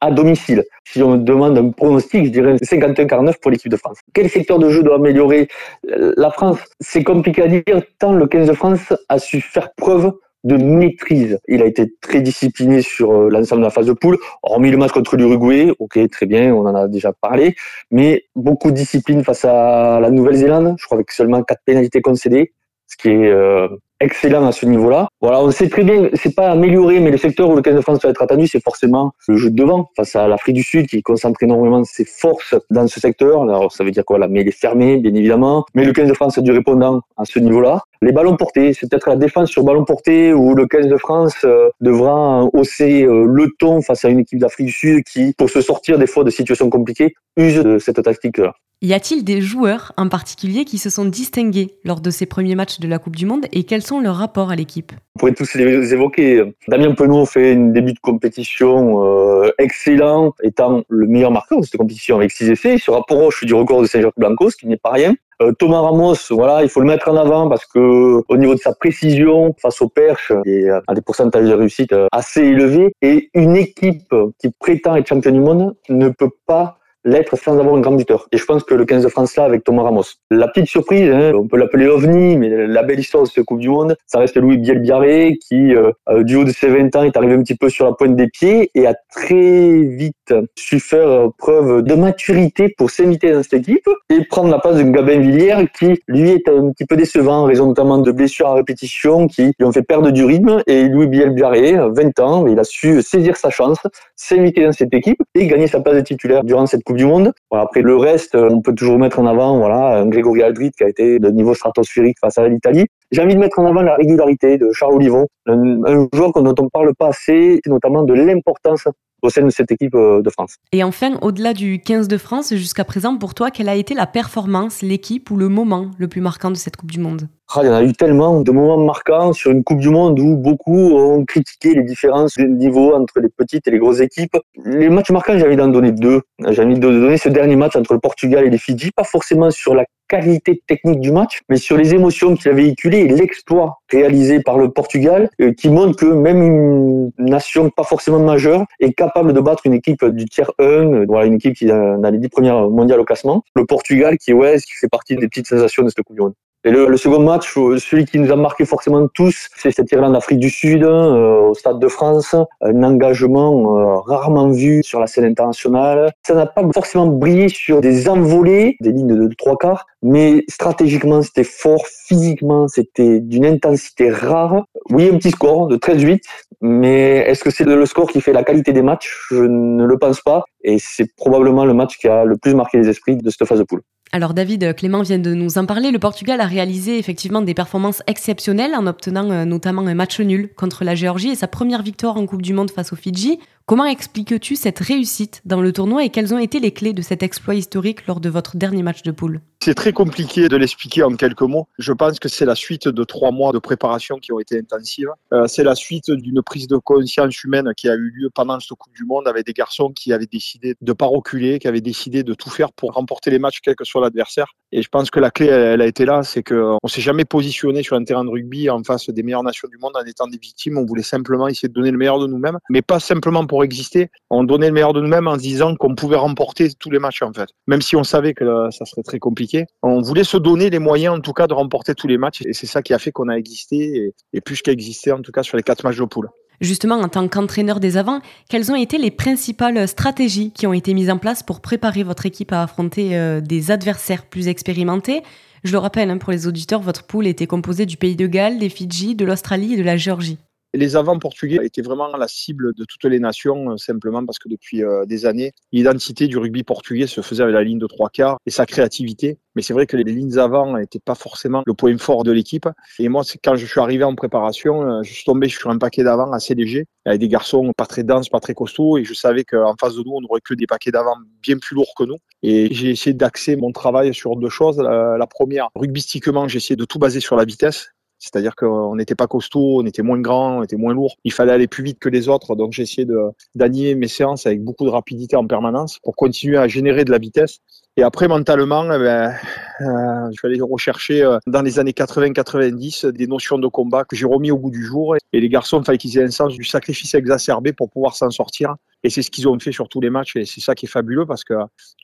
à 0.01 0.11
domicile. 0.11 0.63
Si 0.83 1.01
on 1.03 1.11
me 1.11 1.17
demande 1.17 1.57
un 1.57 1.69
pronostic, 1.69 2.25
je 2.25 2.31
dirais 2.31 2.55
51-49 2.55 3.39
pour 3.39 3.51
l'équipe 3.51 3.71
de 3.71 3.77
France. 3.77 3.99
Quel 4.13 4.29
secteur 4.29 4.57
de 4.57 4.69
jeu 4.69 4.81
doit 4.81 4.95
améliorer 4.95 5.47
la 5.83 6.31
France? 6.31 6.57
C'est 6.79 7.03
compliqué 7.03 7.43
à 7.43 7.47
dire 7.47 7.83
tant 7.99 8.13
le 8.13 8.25
15 8.25 8.47
de 8.47 8.53
France 8.53 8.93
a 9.09 9.19
su 9.19 9.41
faire 9.41 9.73
preuve 9.75 10.11
de 10.43 10.57
maîtrise. 10.57 11.39
Il 11.47 11.61
a 11.61 11.65
été 11.65 11.93
très 12.01 12.21
discipliné 12.21 12.81
sur 12.81 13.11
euh, 13.11 13.29
l'ensemble 13.29 13.61
de 13.61 13.65
la 13.65 13.71
phase 13.71 13.85
de 13.85 13.93
poule, 13.93 14.17
hormis 14.41 14.71
le 14.71 14.77
match 14.77 14.91
contre 14.91 15.15
l'Uruguay, 15.15 15.71
ok, 15.77 15.99
très 16.09 16.25
bien, 16.25 16.53
on 16.53 16.65
en 16.65 16.73
a 16.73 16.87
déjà 16.87 17.13
parlé, 17.13 17.55
mais 17.91 18.23
beaucoup 18.35 18.71
de 18.71 18.75
discipline 18.75 19.23
face 19.23 19.45
à 19.45 19.99
la 19.99 20.09
Nouvelle-Zélande, 20.09 20.75
je 20.79 20.85
crois 20.85 20.97
avec 20.97 21.11
seulement 21.11 21.43
quatre 21.43 21.61
pénalités 21.65 22.01
concédées, 22.01 22.53
ce 22.87 22.97
qui 22.97 23.09
est 23.09 23.27
euh, 23.27 23.67
excellent 24.01 24.45
à 24.45 24.51
ce 24.51 24.65
niveau-là. 24.65 25.07
Voilà, 25.21 25.41
on 25.41 25.51
sait 25.51 25.69
très 25.69 25.83
bien, 25.83 26.09
c'est 26.13 26.35
pas 26.35 26.51
amélioré, 26.51 26.99
mais 26.99 27.11
le 27.11 27.17
secteur 27.17 27.49
où 27.49 27.55
le 27.55 27.61
15 27.61 27.75
de 27.75 27.81
France 27.81 27.99
doit 27.99 28.11
être 28.11 28.21
attendu, 28.21 28.47
c'est 28.47 28.61
forcément 28.61 29.11
le 29.27 29.37
jeu 29.37 29.49
de 29.49 29.55
devant 29.55 29.89
face 29.95 30.15
à 30.15 30.27
l'Afrique 30.27 30.55
du 30.55 30.63
Sud 30.63 30.87
qui 30.87 31.01
concentre 31.01 31.41
énormément 31.43 31.83
ses 31.83 32.05
forces 32.05 32.55
dans 32.69 32.87
ce 32.87 32.99
secteur. 32.99 33.43
Alors 33.43 33.71
ça 33.71 33.83
veut 33.83 33.91
dire 33.91 34.03
quoi? 34.03 34.17
La 34.17 34.27
mêlée 34.27 34.51
fermée, 34.51 34.97
bien 34.97 35.13
évidemment, 35.13 35.65
mais 35.75 35.85
le 35.85 35.93
15 35.93 36.09
de 36.09 36.13
France 36.13 36.37
a 36.37 36.41
du 36.41 36.51
répondant 36.51 37.01
à 37.17 37.25
ce 37.25 37.39
niveau-là. 37.39 37.81
Les 38.01 38.11
ballons 38.11 38.35
portés, 38.35 38.73
c'est 38.73 38.89
peut-être 38.89 39.07
la 39.07 39.15
défense 39.15 39.49
sur 39.49 39.63
ballon 39.63 39.85
porté 39.85 40.33
où 40.33 40.55
le 40.55 40.65
15 40.65 40.87
de 40.87 40.97
France 40.97 41.35
euh, 41.43 41.69
devra 41.81 42.45
hausser 42.53 43.03
euh, 43.03 43.25
le 43.27 43.49
ton 43.59 43.81
face 43.81 44.03
à 44.05 44.09
une 44.09 44.19
équipe 44.19 44.39
d'Afrique 44.39 44.67
du 44.67 44.73
Sud 44.73 45.03
qui, 45.03 45.33
pour 45.37 45.49
se 45.49 45.61
sortir 45.61 45.99
des 45.99 46.07
fois 46.07 46.23
de 46.23 46.31
situations 46.31 46.69
compliquées, 46.69 47.13
use 47.37 47.77
cette 47.77 48.01
tactique-là. 48.01 48.55
Y 48.83 48.93
a-t-il 48.93 49.23
des 49.23 49.41
joueurs 49.41 49.93
en 49.95 50.09
particulier 50.09 50.65
qui 50.65 50.79
se 50.79 50.89
sont 50.89 51.05
distingués 51.05 51.75
lors 51.83 52.01
de 52.01 52.09
ces 52.09 52.25
premiers 52.25 52.55
matchs 52.55 52.79
de 52.79 52.87
la 52.87 52.97
Coupe 52.97 53.15
du 53.15 53.27
Monde 53.27 53.45
et 53.51 53.63
quels 53.63 53.83
sont 53.83 53.90
leurs 53.99 54.15
rapports 54.15 54.51
à 54.51 54.55
l'équipe 54.55 54.91
On 55.15 55.19
pourrait 55.19 55.33
tous 55.33 55.53
les 55.55 55.93
évoquer. 55.93 56.43
Damien 56.67 56.93
Penaud 56.93 57.25
fait 57.25 57.53
un 57.53 57.71
début 57.71 57.93
de 57.93 57.99
compétition 57.99 59.03
euh, 59.03 59.51
excellent, 59.57 60.33
étant 60.43 60.83
le 60.87 61.07
meilleur 61.07 61.31
marqueur 61.31 61.59
de 61.59 61.65
cette 61.65 61.77
compétition 61.77 62.17
avec 62.17 62.31
6 62.31 62.51
essais. 62.51 62.75
Il 62.75 62.79
se 62.79 62.91
rapproche 62.91 63.43
du 63.43 63.53
record 63.53 63.81
de 63.81 63.87
Saint-Jacques 63.87 64.17
Blanco, 64.17 64.49
ce 64.49 64.57
qui 64.57 64.67
n'est 64.67 64.77
pas 64.77 64.91
rien. 64.91 65.13
Euh, 65.41 65.51
Thomas 65.53 65.81
Ramos, 65.81 66.15
voilà, 66.29 66.63
il 66.63 66.69
faut 66.69 66.79
le 66.79 66.85
mettre 66.85 67.09
en 67.09 67.15
avant 67.15 67.49
parce 67.49 67.65
que 67.65 68.21
au 68.27 68.37
niveau 68.37 68.53
de 68.53 68.59
sa 68.59 68.73
précision 68.73 69.55
face 69.59 69.81
aux 69.81 69.89
perches, 69.89 70.31
il 70.45 70.69
a 70.69 70.93
des 70.93 71.01
pourcentages 71.01 71.47
de 71.47 71.53
réussite 71.53 71.93
euh, 71.93 72.07
assez 72.11 72.41
élevés. 72.41 72.93
Et 73.01 73.29
une 73.33 73.55
équipe 73.55 74.13
qui 74.39 74.51
prétend 74.59 74.95
être 74.95 75.07
champion 75.07 75.31
du 75.31 75.39
monde 75.39 75.75
ne 75.89 76.09
peut 76.09 76.29
pas 76.45 76.77
l'être 77.03 77.37
sans 77.37 77.57
avoir 77.59 77.75
un 77.75 77.79
grand. 77.79 77.91
Et 78.31 78.37
je 78.37 78.45
pense 78.45 78.63
que 78.63 78.73
le 78.73 78.85
15 78.85 79.03
de 79.03 79.09
France 79.09 79.35
là 79.35 79.43
avec 79.43 79.63
Thomas 79.63 79.83
Ramos. 79.83 80.03
La 80.29 80.47
petite 80.47 80.69
surprise, 80.69 81.09
hein, 81.09 81.33
on 81.35 81.47
peut 81.47 81.57
l'appeler 81.57 81.87
ovni, 81.87 82.37
mais 82.37 82.49
la 82.67 82.83
belle 82.83 82.99
histoire 82.99 83.23
de 83.23 83.27
cette 83.27 83.45
Coupe 83.45 83.59
du 83.59 83.69
Monde, 83.69 83.95
ça 84.07 84.19
reste 84.19 84.37
Louis 84.37 84.57
Bielbiaré 84.57 85.37
qui, 85.47 85.75
euh, 85.75 85.91
euh, 86.09 86.23
du 86.23 86.35
haut 86.35 86.43
de 86.43 86.51
ses 86.51 86.67
20 86.67 86.95
ans, 86.95 87.03
est 87.03 87.17
arrivé 87.17 87.33
un 87.33 87.43
petit 87.43 87.55
peu 87.55 87.69
sur 87.69 87.85
la 87.85 87.93
pointe 87.93 88.15
des 88.15 88.27
pieds 88.27 88.71
et 88.75 88.87
a 88.87 88.95
très 89.11 89.81
vite 89.81 90.33
su 90.55 90.79
faire 90.79 91.29
preuve 91.37 91.83
de 91.83 91.95
maturité 91.95 92.73
pour 92.77 92.89
s'inviter 92.89 93.31
dans 93.33 93.43
cette 93.43 93.53
équipe 93.53 93.87
et 94.09 94.23
prendre 94.25 94.49
la 94.49 94.59
place 94.59 94.77
de 94.77 94.83
Gabin 94.83 95.19
Villiers 95.19 95.67
qui, 95.77 96.01
lui, 96.07 96.31
est 96.31 96.47
un 96.47 96.71
petit 96.71 96.85
peu 96.85 96.95
décevant 96.95 97.45
raison 97.45 97.67
notamment 97.67 97.97
de 97.97 98.11
blessures 98.11 98.47
à 98.47 98.53
répétition 98.53 99.27
qui 99.27 99.53
lui 99.59 99.65
ont 99.65 99.71
fait 99.71 99.83
perdre 99.83 100.11
du 100.11 100.23
rythme. 100.23 100.61
Et 100.67 100.87
Louis 100.87 101.07
Bielbiaré, 101.07 101.77
20 101.89 102.19
ans, 102.19 102.47
il 102.47 102.59
a 102.59 102.63
su 102.63 103.01
saisir 103.01 103.35
sa 103.35 103.49
chance, 103.49 103.79
s'inviter 104.15 104.63
dans 104.63 104.71
cette 104.71 104.93
équipe 104.93 105.21
et 105.35 105.47
gagner 105.47 105.67
sa 105.67 105.81
place 105.81 105.95
de 105.95 106.01
titulaire 106.01 106.43
durant 106.43 106.65
cette 106.65 106.83
Coupe 106.83 106.90
du 106.95 107.05
Monde. 107.05 107.33
après 107.51 107.81
le 107.81 107.95
reste, 107.95 108.35
euh, 108.35 108.49
on 108.51 108.61
peut 108.61 108.73
toujours 108.73 108.97
mettre 108.97 109.19
en 109.19 109.25
avant 109.25 109.57
voilà 109.57 110.03
Grégory 110.05 110.43
Aldrit 110.43 110.71
qui 110.71 110.83
a 110.83 110.89
été 110.89 111.19
de 111.19 111.29
niveau 111.29 111.53
stratosphérique 111.53 112.17
face 112.19 112.37
à 112.37 112.47
l'Italie. 112.47 112.85
J'ai 113.11 113.21
envie 113.21 113.35
de 113.35 113.39
mettre 113.39 113.59
en 113.59 113.65
avant 113.65 113.81
la 113.81 113.95
régularité 113.95 114.57
de 114.57 114.71
Charles 114.71 114.95
Olivon, 114.95 115.27
un, 115.45 116.07
joueur 116.13 116.31
dont 116.33 116.55
on 116.59 116.63
ne 116.63 116.69
parle 116.69 116.93
pas 116.95 117.09
assez, 117.09 117.59
notamment 117.67 118.03
de 118.03 118.13
l'importance 118.13 118.87
au 119.21 119.29
sein 119.29 119.43
de 119.43 119.49
cette 119.49 119.71
équipe 119.71 119.95
euh, 119.95 120.21
de 120.21 120.29
France. 120.29 120.55
Et 120.71 120.83
enfin, 120.83 121.17
au-delà 121.21 121.53
du 121.53 121.79
15 121.79 122.07
de 122.07 122.17
France, 122.17 122.53
jusqu'à 122.55 122.83
présent, 122.83 123.17
pour 123.17 123.33
toi, 123.33 123.51
quelle 123.51 123.69
a 123.69 123.75
été 123.75 123.93
la 123.93 124.07
performance, 124.07 124.81
l'équipe 124.81 125.29
ou 125.29 125.37
le 125.37 125.49
moment 125.49 125.91
le 125.97 126.07
plus 126.07 126.21
marquant 126.21 126.49
de 126.49 126.55
cette 126.55 126.75
Coupe 126.75 126.91
du 126.91 126.99
Monde? 126.99 127.27
Il 127.59 127.65
y 127.65 127.69
en 127.69 127.73
a 127.73 127.83
eu 127.83 127.91
tellement 127.91 128.39
de 128.41 128.51
moments 128.51 128.77
marquants 128.77 129.33
sur 129.33 129.51
une 129.51 129.63
Coupe 129.63 129.79
du 129.79 129.89
Monde 129.89 130.19
où 130.19 130.37
beaucoup 130.37 130.95
ont 130.95 131.25
critiqué 131.25 131.73
les 131.73 131.83
différences 131.83 132.37
de 132.37 132.45
niveau 132.45 132.95
entre 132.95 133.19
les 133.19 133.27
petites 133.27 133.67
et 133.67 133.71
les 133.71 133.77
grosses 133.77 133.99
équipes. 133.99 134.37
Les 134.63 134.89
matchs 134.89 135.11
marquants, 135.11 135.37
j'ai 135.37 135.45
envie 135.45 135.57
d'en 135.57 135.67
donner 135.67 135.91
deux. 135.91 136.21
J'ai 136.47 136.63
envie 136.63 136.75
de 136.75 136.79
donner 136.79 137.17
ce 137.17 137.29
dernier 137.29 137.57
match 137.57 137.75
entre 137.75 137.93
le 137.93 137.99
Portugal 137.99 138.45
et 138.45 138.49
les 138.49 138.57
Fidji, 138.57 138.91
pas 138.91 139.03
forcément 139.03 139.51
sur 139.51 139.75
la 139.75 139.85
qualité 140.07 140.61
technique 140.67 140.99
du 140.99 141.11
match, 141.11 141.41
mais 141.49 141.57
sur 141.57 141.77
les 141.77 141.93
émotions 141.93 142.35
qu'il 142.35 142.51
a 142.51 142.53
véhiculées 142.53 142.99
et 142.99 143.07
l'exploit 143.07 143.79
réalisé 143.89 144.41
par 144.41 144.57
le 144.57 144.69
Portugal, 144.71 145.29
euh, 145.41 145.53
qui 145.53 145.69
montre 145.69 145.97
que 145.97 146.05
même 146.05 146.41
une 146.41 147.11
nation 147.17 147.69
pas 147.69 147.83
forcément 147.83 148.19
majeure 148.19 148.65
est 148.79 148.93
capable 148.93 149.33
de 149.33 149.39
battre 149.39 149.65
une 149.65 149.73
équipe 149.73 150.03
du 150.05 150.25
tiers 150.25 150.51
1, 150.59 150.63
euh, 150.63 151.05
voilà, 151.07 151.25
une 151.25 151.35
équipe 151.35 151.55
qui 151.55 151.69
a 151.71 151.97
les 152.11 152.17
dix 152.17 152.29
premières 152.29 152.69
mondiales 152.69 152.99
au 152.99 153.05
classement. 153.05 153.43
Le 153.55 153.65
Portugal, 153.65 154.17
qui, 154.17 154.33
ouais, 154.33 154.57
qui 154.57 154.73
fait 154.79 154.89
partie 154.89 155.15
des 155.15 155.27
petites 155.27 155.47
sensations 155.47 155.83
de 155.83 155.89
cette 155.89 156.03
Coupe 156.03 156.15
du 156.15 156.21
Monde. 156.21 156.33
Et 156.63 156.69
le, 156.69 156.87
le, 156.87 156.97
second 156.97 157.19
match, 157.19 157.57
euh, 157.57 157.79
celui 157.79 158.05
qui 158.05 158.19
nous 158.19 158.31
a 158.31 158.35
marqué 158.35 158.65
forcément 158.65 159.07
tous, 159.07 159.49
c'est 159.57 159.71
cette 159.71 159.91
Irlande-Afrique 159.91 160.37
du 160.37 160.51
Sud, 160.51 160.83
euh, 160.83 161.49
au 161.49 161.55
Stade 161.55 161.79
de 161.79 161.87
France. 161.87 162.35
Un 162.61 162.83
engagement 162.83 163.79
euh, 163.79 163.95
rarement 163.95 164.47
vu 164.49 164.83
sur 164.83 164.99
la 164.99 165.07
scène 165.07 165.25
internationale. 165.25 166.11
Ça 166.21 166.35
n'a 166.35 166.45
pas 166.45 166.61
forcément 166.71 167.07
brillé 167.07 167.49
sur 167.49 167.81
des 167.81 168.07
envolées, 168.07 168.77
des 168.79 168.91
lignes 168.91 169.27
de, 169.27 169.33
trois 169.35 169.57
quarts, 169.57 169.87
mais 170.03 170.43
stratégiquement, 170.49 171.23
c'était 171.23 171.43
fort. 171.43 171.83
Physiquement, 172.07 172.67
c'était 172.67 173.19
d'une 173.19 173.45
intensité 173.45 174.11
rare. 174.11 174.63
Oui, 174.91 175.09
un 175.11 175.17
petit 175.17 175.31
score 175.31 175.67
de 175.67 175.77
13-8, 175.77 176.19
mais 176.61 177.17
est-ce 177.27 177.43
que 177.43 177.49
c'est 177.49 177.63
le 177.63 177.85
score 177.87 178.11
qui 178.11 178.21
fait 178.21 178.33
la 178.33 178.43
qualité 178.43 178.71
des 178.71 178.83
matchs? 178.83 179.25
Je 179.31 179.43
ne 179.45 179.83
le 179.83 179.97
pense 179.97 180.21
pas. 180.21 180.43
Et 180.63 180.77
c'est 180.79 181.07
probablement 181.17 181.65
le 181.65 181.73
match 181.73 181.97
qui 181.97 182.07
a 182.07 182.23
le 182.23 182.37
plus 182.37 182.53
marqué 182.53 182.77
les 182.77 182.87
esprits 182.87 183.15
de 183.15 183.29
cette 183.31 183.47
phase 183.47 183.57
de 183.57 183.63
poule. 183.63 183.81
Alors 184.13 184.33
David, 184.33 184.75
Clément 184.75 185.03
vient 185.03 185.19
de 185.19 185.33
nous 185.33 185.57
en 185.57 185.65
parler. 185.65 185.89
Le 185.89 185.97
Portugal 185.97 186.41
a 186.41 186.45
réalisé 186.45 186.97
effectivement 186.97 187.41
des 187.41 187.53
performances 187.53 188.03
exceptionnelles 188.07 188.75
en 188.75 188.85
obtenant 188.85 189.31
euh, 189.31 189.45
notamment 189.45 189.83
un 189.87 189.93
match 189.93 190.19
nul 190.19 190.49
contre 190.53 190.83
la 190.83 190.95
Géorgie 190.95 191.29
et 191.29 191.35
sa 191.35 191.47
première 191.47 191.81
victoire 191.81 192.17
en 192.17 192.25
Coupe 192.25 192.41
du 192.41 192.53
Monde 192.53 192.71
face 192.71 192.91
aux 192.91 192.97
Fidji. 192.97 193.39
Comment 193.71 193.85
expliques-tu 193.85 194.57
cette 194.57 194.79
réussite 194.79 195.41
dans 195.45 195.61
le 195.61 195.71
tournoi 195.71 196.03
et 196.03 196.09
quelles 196.09 196.33
ont 196.33 196.37
été 196.37 196.59
les 196.59 196.73
clés 196.73 196.91
de 196.91 197.01
cet 197.01 197.23
exploit 197.23 197.55
historique 197.55 198.05
lors 198.05 198.19
de 198.19 198.27
votre 198.27 198.57
dernier 198.57 198.83
match 198.83 199.01
de 199.01 199.11
poule? 199.11 199.39
C'est 199.63 199.75
très 199.75 199.93
compliqué 199.93 200.49
de 200.49 200.57
l'expliquer 200.57 201.03
en 201.03 201.15
quelques 201.15 201.43
mots. 201.43 201.69
Je 201.79 201.93
pense 201.93 202.19
que 202.19 202.27
c'est 202.27 202.43
la 202.43 202.55
suite 202.55 202.89
de 202.89 203.03
trois 203.05 203.31
mois 203.31 203.53
de 203.53 203.59
préparation 203.59 204.17
qui 204.17 204.33
ont 204.33 204.41
été 204.41 204.59
intensives. 204.59 205.07
Euh, 205.31 205.47
c'est 205.47 205.63
la 205.63 205.75
suite 205.75 206.11
d'une 206.11 206.41
prise 206.41 206.67
de 206.67 206.75
conscience 206.75 207.41
humaine 207.45 207.71
qui 207.77 207.87
a 207.87 207.93
eu 207.93 208.11
lieu 208.13 208.29
pendant 208.29 208.59
cette 208.59 208.77
Coupe 208.77 208.93
du 208.93 209.05
Monde 209.05 209.25
avec 209.29 209.45
des 209.45 209.53
garçons 209.53 209.93
qui 209.93 210.11
avaient 210.11 210.25
décidé 210.25 210.75
de 210.81 210.91
pas 210.91 211.05
reculer, 211.05 211.57
qui 211.57 211.69
avaient 211.69 211.79
décidé 211.79 212.23
de 212.23 212.33
tout 212.33 212.49
faire 212.49 212.73
pour 212.73 212.91
remporter 212.91 213.31
les 213.31 213.39
matchs 213.39 213.61
quel 213.63 213.77
que 213.77 213.85
soit 213.85 214.01
l'adversaire. 214.01 214.47
Et 214.71 214.81
je 214.81 214.87
pense 214.87 215.11
que 215.11 215.19
la 215.19 215.31
clé, 215.31 215.47
elle, 215.47 215.81
a 215.81 215.85
été 215.85 216.05
là, 216.05 216.23
c'est 216.23 216.43
qu'on 216.43 216.77
ne 216.81 216.89
s'est 216.89 217.01
jamais 217.01 217.25
positionné 217.25 217.83
sur 217.83 217.97
un 217.97 218.03
terrain 218.03 218.23
de 218.23 218.29
rugby 218.29 218.69
en 218.69 218.83
face 218.83 219.09
des 219.09 219.23
meilleures 219.23 219.43
nations 219.43 219.67
du 219.67 219.77
monde 219.77 219.93
en 219.95 220.03
étant 220.05 220.27
des 220.27 220.37
victimes. 220.37 220.77
On 220.77 220.85
voulait 220.85 221.03
simplement 221.03 221.47
essayer 221.47 221.67
de 221.67 221.73
donner 221.73 221.91
le 221.91 221.97
meilleur 221.97 222.19
de 222.19 222.27
nous-mêmes, 222.27 222.57
mais 222.69 222.81
pas 222.81 222.99
simplement 222.99 223.45
pour 223.45 223.63
exister. 223.63 224.09
On 224.29 224.43
donnait 224.43 224.67
le 224.67 224.73
meilleur 224.73 224.93
de 224.93 225.01
nous-mêmes 225.01 225.27
en 225.27 225.35
se 225.35 225.41
disant 225.41 225.75
qu'on 225.75 225.95
pouvait 225.95 226.15
remporter 226.15 226.69
tous 226.79 226.89
les 226.89 226.99
matchs 226.99 227.21
en 227.21 227.33
fait. 227.33 227.49
Même 227.67 227.81
si 227.81 227.95
on 227.95 228.03
savait 228.03 228.33
que 228.33 228.69
ça 228.71 228.85
serait 228.85 229.03
très 229.03 229.19
compliqué, 229.19 229.65
on 229.83 230.01
voulait 230.01 230.23
se 230.23 230.37
donner 230.37 230.69
les 230.69 230.79
moyens 230.79 231.17
en 231.17 231.19
tout 231.19 231.33
cas 231.33 231.47
de 231.47 231.53
remporter 231.53 231.93
tous 231.93 232.07
les 232.07 232.17
matchs. 232.17 232.41
Et 232.45 232.53
c'est 232.53 232.67
ça 232.67 232.81
qui 232.81 232.93
a 232.93 232.99
fait 232.99 233.11
qu'on 233.11 233.27
a 233.27 233.35
existé 233.35 233.77
et, 233.77 234.15
et 234.33 234.41
plus 234.41 234.61
qu'à 234.61 234.71
exister 234.71 235.11
en 235.11 235.21
tout 235.21 235.31
cas 235.31 235.43
sur 235.43 235.57
les 235.57 235.63
quatre 235.63 235.83
matchs 235.83 235.97
de 235.97 236.05
poule 236.05 236.29
justement 236.61 236.95
en 236.95 237.09
tant 237.09 237.27
qu'entraîneur 237.27 237.79
des 237.79 237.97
avants, 237.97 238.21
quelles 238.49 238.71
ont 238.71 238.75
été 238.75 238.97
les 238.97 239.11
principales 239.11 239.87
stratégies 239.87 240.51
qui 240.51 240.67
ont 240.67 240.73
été 240.73 240.93
mises 240.93 241.09
en 241.09 241.17
place 241.17 241.43
pour 241.43 241.59
préparer 241.59 242.03
votre 242.03 242.25
équipe 242.25 242.53
à 242.53 242.63
affronter 242.63 243.17
euh, 243.17 243.41
des 243.41 243.71
adversaires 243.71 244.25
plus 244.25 244.47
expérimentés? 244.47 245.23
Je 245.63 245.71
le 245.73 245.77
rappelle, 245.77 246.09
hein, 246.09 246.17
pour 246.17 246.31
les 246.31 246.47
auditeurs, 246.47 246.81
votre 246.81 247.03
poule 247.03 247.27
était 247.27 247.47
composée 247.47 247.85
du 247.85 247.97
pays 247.97 248.15
de 248.15 248.27
Galles, 248.27 248.57
des 248.57 248.69
Fidji, 248.69 249.15
de 249.15 249.25
l'Australie 249.25 249.73
et 249.73 249.77
de 249.77 249.83
la 249.83 249.97
Géorgie. 249.97 250.37
Les 250.73 250.95
avants 250.95 251.19
portugais 251.19 251.59
étaient 251.65 251.81
vraiment 251.81 252.07
la 252.15 252.29
cible 252.29 252.73
de 252.73 252.85
toutes 252.85 253.03
les 253.03 253.19
nations, 253.19 253.71
euh, 253.71 253.77
simplement 253.77 254.25
parce 254.25 254.39
que 254.39 254.47
depuis 254.47 254.83
euh, 254.83 255.05
des 255.05 255.25
années, 255.25 255.51
l'identité 255.73 256.29
du 256.29 256.37
rugby 256.37 256.63
portugais 256.63 257.07
se 257.07 257.19
faisait 257.19 257.43
avec 257.43 257.53
la 257.53 257.63
ligne 257.63 257.77
de 257.77 257.87
trois 257.87 258.09
quarts 258.09 258.37
et 258.45 258.51
sa 258.51 258.65
créativité. 258.65 259.37
Mais 259.55 259.63
c'est 259.63 259.73
vrai 259.73 259.85
que 259.85 259.97
les 259.97 260.05
lignes 260.05 260.37
avant 260.37 260.77
n'étaient 260.77 261.01
pas 261.03 261.15
forcément 261.15 261.61
le 261.65 261.73
point 261.73 261.97
fort 261.97 262.23
de 262.23 262.31
l'équipe. 262.31 262.69
Et 262.99 263.09
moi, 263.09 263.23
quand 263.43 263.57
je 263.57 263.65
suis 263.65 263.81
arrivé 263.81 264.05
en 264.05 264.15
préparation, 264.15 264.81
euh, 264.83 265.03
je 265.03 265.11
suis 265.11 265.25
tombé 265.25 265.49
sur 265.49 265.69
un 265.69 265.77
paquet 265.77 266.03
d'avant 266.03 266.31
assez 266.31 266.55
léger, 266.55 266.85
avec 267.03 267.19
des 267.19 267.27
garçons 267.27 267.73
pas 267.75 267.85
très 267.85 268.03
denses, 268.03 268.29
pas 268.29 268.39
très 268.39 268.53
costauds, 268.53 268.97
et 268.97 269.03
je 269.03 269.13
savais 269.13 269.43
qu'en 269.43 269.75
face 269.77 269.95
de 269.95 270.03
nous, 270.03 270.13
on 270.13 270.21
n'aurait 270.21 270.39
que 270.39 270.53
des 270.53 270.67
paquets 270.67 270.91
d'avant 270.91 271.15
bien 271.41 271.57
plus 271.57 271.75
lourds 271.75 271.93
que 271.97 272.05
nous. 272.05 272.17
Et 272.43 272.73
j'ai 272.73 272.91
essayé 272.91 273.13
d'axer 273.13 273.57
mon 273.57 273.73
travail 273.73 274.13
sur 274.13 274.37
deux 274.37 274.49
choses. 274.49 274.77
La, 274.77 275.27
première, 275.27 275.67
rugbystiquement, 275.75 276.47
j'ai 276.47 276.57
essayé 276.57 276.77
de 276.77 276.85
tout 276.85 276.97
baser 276.97 277.19
sur 277.19 277.35
la 277.35 277.43
vitesse. 277.43 277.89
C'est-à-dire 278.21 278.55
qu'on 278.55 278.95
n'était 278.95 279.15
pas 279.15 279.25
costaud, 279.25 279.81
on 279.81 279.85
était 279.87 280.03
moins 280.03 280.19
grand, 280.19 280.59
on 280.59 280.63
était 280.63 280.77
moins 280.77 280.93
lourd. 280.93 281.15
Il 281.23 281.33
fallait 281.33 281.51
aller 281.51 281.67
plus 281.67 281.83
vite 281.83 281.97
que 281.99 282.07
les 282.07 282.29
autres. 282.29 282.55
Donc 282.55 282.77
essayé 282.77 283.07
d'animer 283.55 283.95
mes 283.95 284.07
séances 284.07 284.45
avec 284.45 284.63
beaucoup 284.63 284.85
de 284.85 284.89
rapidité 284.89 285.35
en 285.35 285.47
permanence 285.47 285.97
pour 286.03 286.15
continuer 286.15 286.57
à 286.57 286.67
générer 286.67 287.03
de 287.03 287.11
la 287.11 287.17
vitesse 287.17 287.57
Et 287.97 288.03
après, 288.03 288.27
mentalement, 288.27 288.83
eh 288.85 288.99
ben, 288.99 289.33
euh, 289.81 290.27
je 290.29 290.37
suis 290.37 290.47
allé 290.47 290.61
rechercher 290.61 291.23
euh, 291.23 291.39
dans 291.47 291.63
les 291.63 291.79
années 291.79 291.93
80-90 291.93 293.07
des 293.07 293.25
notions 293.25 293.57
de 293.57 293.67
combat 293.67 294.03
que 294.05 294.15
j'ai 294.15 294.27
remis 294.27 294.51
au 294.51 294.57
goût 294.57 294.71
du 294.71 294.85
jour. 294.85 295.15
Et 295.33 295.39
les 295.39 295.49
garçons, 295.49 295.79
il 295.81 295.85
fallait 295.85 295.97
qu'ils 295.97 296.17
aient 296.19 296.23
un 296.23 296.29
sens 296.29 296.53
du 296.53 296.63
sacrifice 296.63 297.15
exacerbé 297.15 297.73
pour 297.73 297.89
pouvoir 297.89 298.15
s'en 298.15 298.29
sortir. 298.29 298.75
Et 299.03 299.09
c'est 299.09 299.23
ce 299.23 299.31
qu'ils 299.31 299.47
ont 299.47 299.57
fait 299.59 299.71
sur 299.71 299.89
tous 299.89 299.99
les 299.99 300.09
matchs. 300.09 300.35
Et 300.35 300.45
c'est 300.45 300.61
ça 300.61 300.75
qui 300.75 300.85
est 300.85 300.89
fabuleux 300.89 301.25
parce 301.25 301.43
que 301.43 301.55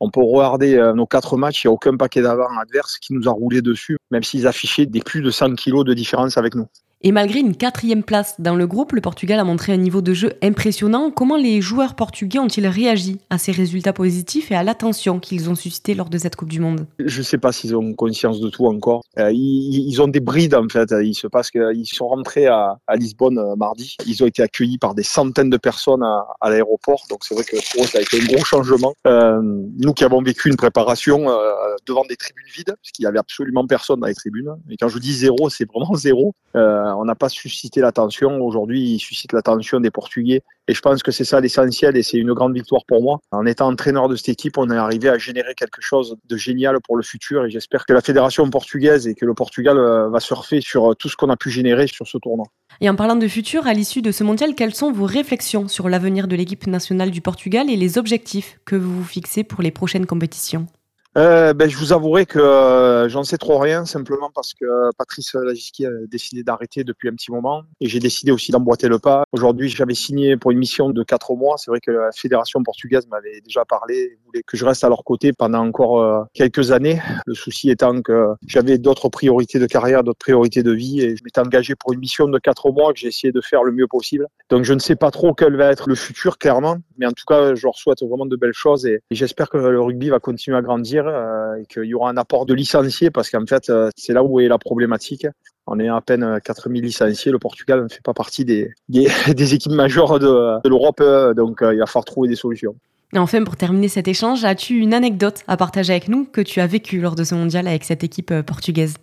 on 0.01 0.09
peut 0.09 0.21
regarder 0.21 0.75
euh, 0.75 0.93
nos 0.93 1.05
quatre 1.05 1.37
matchs. 1.37 1.63
Il 1.63 1.67
n'y 1.67 1.69
a 1.69 1.73
aucun 1.73 1.95
paquet 1.95 2.21
d'avant 2.21 2.47
adverse 2.59 2.97
qui 2.97 3.13
nous 3.13 3.27
a 3.27 3.31
roulé 3.31 3.61
dessus, 3.61 3.96
même 4.11 4.23
s'ils 4.23 4.47
affichaient 4.47 4.85
des 4.85 5.01
plus 5.01 5.21
de 5.21 5.31
100 5.31 5.55
kilos 5.55 5.85
de 5.85 5.93
différence 5.93 6.37
avec 6.37 6.55
nous. 6.55 6.67
Et 7.03 7.11
malgré 7.11 7.39
une 7.39 7.55
quatrième 7.55 8.01
place 8.01 8.41
dans 8.41 8.55
le 8.55 8.65
groupe, 8.65 8.91
le 8.93 9.01
Portugal 9.01 9.39
a 9.39 9.43
montré 9.43 9.71
un 9.71 9.77
niveau 9.77 10.01
de 10.01 10.13
jeu 10.13 10.33
impressionnant. 10.41 11.11
Comment 11.11 11.37
les 11.37 11.61
joueurs 11.61 11.95
portugais 11.95 12.39
ont-ils 12.39 12.65
réagi 12.65 13.19
à 13.29 13.37
ces 13.37 13.51
résultats 13.51 13.93
positifs 13.93 14.49
et 14.51 14.55
à 14.55 14.63
l'attention 14.63 15.19
qu'ils 15.19 15.47
ont 15.47 15.53
suscité 15.53 15.93
lors 15.93 16.09
de 16.09 16.17
cette 16.17 16.35
Coupe 16.35 16.49
du 16.49 16.59
Monde? 16.59 16.87
Je 16.97 17.19
ne 17.19 17.23
sais 17.23 17.37
pas 17.37 17.51
s'ils 17.51 17.75
ont 17.75 17.93
conscience 17.93 18.39
de 18.39 18.49
tout 18.49 18.65
encore. 18.65 19.03
Euh, 19.19 19.31
ils, 19.31 20.01
ont 20.01 20.07
des 20.07 20.19
brides 20.19 20.55
en 20.55 20.67
fait. 20.69 20.91
Il 21.03 21.13
se 21.13 21.27
passe 21.27 21.51
qu'ils 21.51 21.85
sont 21.85 22.07
rentrés 22.07 22.47
à, 22.47 22.77
Lisbonne 22.95 23.37
euh, 23.37 23.55
mardi. 23.55 23.95
Ils 24.07 24.23
ont 24.23 24.27
été 24.27 24.41
accueillis 24.41 24.79
par 24.79 24.95
des 24.95 25.03
centaines 25.03 25.51
de 25.51 25.57
personnes 25.57 26.03
à, 26.03 26.49
l'aéroport. 26.49 27.03
Donc 27.11 27.25
c'est 27.25 27.35
vrai 27.35 27.43
que 27.43 27.57
pour 27.73 27.83
eux 27.83 27.87
ça 27.87 27.99
a 27.99 28.01
été 28.01 28.19
un 28.19 28.25
gros 28.25 28.43
changement. 28.43 28.95
Euh, 29.05 29.39
nous 29.43 29.93
qui 29.93 30.03
avons 30.03 30.23
vécu 30.23 30.49
une 30.49 30.57
préparation 30.57 31.27
devant 31.85 32.03
des 32.05 32.15
tribunes 32.15 32.47
vides, 32.55 32.75
parce 32.75 32.91
qu'il 32.91 33.03
y 33.03 33.07
avait 33.07 33.19
absolument 33.19 33.67
personne 33.67 33.99
dans 33.99 34.07
les 34.07 34.15
tribunes. 34.15 34.49
Et 34.69 34.77
quand 34.77 34.89
je 34.89 34.97
dis 34.97 35.13
zéro, 35.13 35.49
c'est 35.49 35.69
vraiment 35.69 35.93
zéro. 35.93 36.33
Euh, 36.55 36.86
on 36.95 37.05
n'a 37.05 37.15
pas 37.15 37.29
suscité 37.29 37.81
l'attention. 37.81 38.41
Aujourd'hui, 38.41 38.93
il 38.93 38.99
suscite 38.99 39.33
l'attention 39.33 39.79
des 39.79 39.91
Portugais. 39.91 40.41
Et 40.69 40.73
je 40.73 40.81
pense 40.81 41.01
que 41.01 41.11
c'est 41.11 41.23
ça 41.23 41.39
l'essentiel 41.39 41.95
et 41.95 42.03
c'est 42.03 42.17
une 42.17 42.33
grande 42.33 42.53
victoire 42.53 42.83
pour 42.85 43.01
moi. 43.01 43.19
En 43.31 43.45
étant 43.45 43.67
entraîneur 43.67 44.09
de 44.09 44.15
cette 44.15 44.29
équipe, 44.29 44.57
on 44.57 44.69
est 44.69 44.75
arrivé 44.75 45.07
à 45.07 45.17
générer 45.17 45.53
quelque 45.55 45.81
chose 45.81 46.17
de 46.27 46.37
génial 46.37 46.77
pour 46.85 46.97
le 46.97 47.03
futur 47.03 47.45
et 47.45 47.49
j'espère 47.49 47.85
que 47.85 47.93
la 47.93 48.01
fédération 48.01 48.49
portugaise 48.49 49.07
et 49.07 49.15
que 49.15 49.25
le 49.25 49.33
Portugal 49.33 49.77
euh, 49.77 50.09
va 50.09 50.19
surfer 50.19 50.59
sur 50.59 50.91
euh, 50.91 50.93
tout 50.93 51.07
ce 51.07 51.15
qu'on 51.15 51.29
a 51.29 51.37
pu 51.37 51.49
générer 51.49 51.87
sur 51.87 52.05
ce 52.05 52.17
tournoi. 52.17 52.45
Et 52.81 52.89
en 52.89 52.95
parlant 52.95 53.15
de 53.15 53.27
futur, 53.27 53.65
à 53.65 53.73
l'issue 53.73 54.01
de 54.01 54.11
ce 54.11 54.23
mondial, 54.23 54.55
quelles 54.55 54.75
sont 54.75 54.91
vos 54.91 55.05
réflexions 55.05 55.67
sur 55.69 55.87
l'avenir 55.87 56.27
de 56.27 56.35
l'équipe 56.35 56.67
nationale 56.67 57.11
du 57.11 57.21
Portugal 57.21 57.69
et 57.69 57.77
les 57.77 57.97
objectifs 57.97 58.59
que 58.65 58.75
vous 58.75 58.97
vous 58.97 59.07
fixez 59.07 59.43
pour 59.43 59.61
les 59.61 59.71
prochaines 59.71 60.05
compétitions? 60.05 60.67
Euh, 61.17 61.53
ben, 61.53 61.67
je 61.67 61.77
vous 61.77 61.93
avouerai 61.93 62.25
que 62.27 62.37
euh, 62.37 63.09
j'en 63.09 63.23
sais 63.23 63.37
trop 63.37 63.57
rien, 63.57 63.85
simplement 63.85 64.29
parce 64.33 64.53
que 64.53 64.65
Patrice 64.97 65.33
Lagiski 65.33 65.85
a 65.85 65.89
décidé 66.07 66.43
d'arrêter 66.43 66.83
depuis 66.83 67.09
un 67.09 67.13
petit 67.13 67.31
moment 67.31 67.63
et 67.81 67.87
j'ai 67.87 67.99
décidé 67.99 68.31
aussi 68.31 68.51
d'emboîter 68.51 68.87
le 68.87 68.99
pas. 68.99 69.23
Aujourd'hui, 69.31 69.67
j'avais 69.69 69.95
signé 69.95 70.37
pour 70.37 70.51
une 70.51 70.59
mission 70.59 70.91
de 70.91 71.03
quatre 71.03 71.33
mois. 71.33 71.55
C'est 71.57 71.71
vrai 71.71 71.79
que 71.79 71.89
la 71.89 72.11
fédération 72.11 72.61
portugaise 72.61 73.07
m'avait 73.07 73.41
déjà 73.41 73.65
parlé 73.65 74.17
voulait 74.27 74.43
que 74.43 74.57
je 74.57 74.65
reste 74.65 74.83
à 74.83 74.89
leur 74.89 75.03
côté 75.03 75.33
pendant 75.33 75.65
encore 75.65 76.01
euh, 76.01 76.23
quelques 76.33 76.71
années. 76.71 77.01
Le 77.25 77.33
souci 77.33 77.69
étant 77.69 78.01
que 78.01 78.33
j'avais 78.45 78.77
d'autres 78.77 79.09
priorités 79.09 79.59
de 79.59 79.65
carrière, 79.65 80.03
d'autres 80.03 80.19
priorités 80.19 80.63
de 80.63 80.71
vie 80.71 81.01
et 81.01 81.15
je 81.15 81.23
m'étais 81.23 81.41
engagé 81.41 81.75
pour 81.75 81.93
une 81.93 81.99
mission 81.99 82.27
de 82.27 82.37
quatre 82.37 82.71
mois 82.71 82.93
que 82.93 82.99
j'ai 82.99 83.07
essayé 83.07 83.31
de 83.31 83.41
faire 83.41 83.63
le 83.63 83.71
mieux 83.71 83.87
possible. 83.87 84.27
Donc 84.49 84.63
je 84.63 84.73
ne 84.73 84.79
sais 84.79 84.95
pas 84.95 85.11
trop 85.11 85.33
quel 85.33 85.55
va 85.55 85.71
être 85.71 85.89
le 85.89 85.95
futur, 85.95 86.37
clairement, 86.37 86.77
mais 86.97 87.05
en 87.05 87.11
tout 87.11 87.25
cas, 87.27 87.55
je 87.55 87.65
leur 87.65 87.75
souhaite 87.75 88.03
vraiment 88.03 88.25
de 88.25 88.35
belles 88.35 88.53
choses 88.53 88.85
et 88.85 89.01
j'espère 89.11 89.49
que 89.49 89.57
le 89.57 89.81
rugby 89.81 90.09
va 90.09 90.19
continuer 90.19 90.57
à 90.57 90.61
grandir 90.61 91.06
et 91.09 91.65
qu'il 91.65 91.85
y 91.85 91.93
aura 91.93 92.09
un 92.09 92.17
apport 92.17 92.45
de 92.45 92.53
licenciés 92.53 93.11
parce 93.11 93.29
qu'en 93.29 93.45
fait, 93.45 93.69
euh, 93.69 93.89
c'est 93.95 94.13
là 94.13 94.23
où 94.23 94.39
est 94.39 94.47
la 94.47 94.57
problématique. 94.57 95.27
On 95.65 95.79
est 95.79 95.89
à 95.89 95.99
peine 96.01 96.39
4000 96.43 96.83
licenciés. 96.83 97.31
Le 97.31 97.39
Portugal 97.39 97.83
ne 97.83 97.87
fait 97.87 98.03
pas 98.03 98.13
partie 98.13 98.45
des, 98.45 98.71
des, 98.89 99.07
équipes 99.53 99.73
majeures 99.73 100.19
de, 100.19 100.61
de 100.63 100.69
l'Europe, 100.69 101.01
euh, 101.01 101.33
donc 101.33 101.59
il 101.61 101.77
va 101.79 101.85
falloir 101.85 102.05
trouver 102.05 102.27
des 102.27 102.35
solutions. 102.35 102.75
Et 103.13 103.19
enfin, 103.19 103.43
pour 103.43 103.55
terminer 103.55 103.87
cet 103.87 104.07
échange, 104.07 104.43
as-tu 104.43 104.79
une 104.79 104.93
anecdote 104.93 105.43
à 105.47 105.55
partager 105.55 105.93
avec 105.93 106.09
nous 106.09 106.25
que 106.25 106.41
tu 106.41 106.59
as 106.59 106.67
vécue 106.67 106.99
lors 106.99 107.15
de 107.15 107.23
ce 107.23 107.35
mondial 107.35 107.67
avec 107.67 107.85
cette 107.85 108.03
équipe 108.03 108.33
portugaise? 108.41 108.95